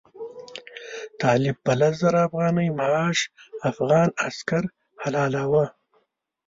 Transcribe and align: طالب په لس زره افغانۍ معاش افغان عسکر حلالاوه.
طالب 1.21 1.55
په 1.65 1.71
لس 1.79 1.93
زره 2.03 2.19
افغانۍ 2.27 2.69
معاش 2.79 3.17
افغان 3.69 4.07
عسکر 4.25 4.63
حلالاوه. 5.03 5.65